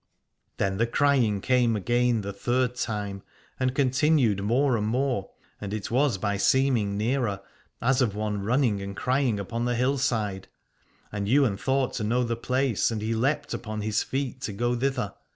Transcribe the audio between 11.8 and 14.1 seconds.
to know the place, and he leapt upon his